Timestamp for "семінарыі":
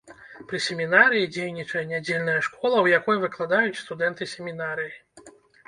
0.67-1.27, 4.35-4.93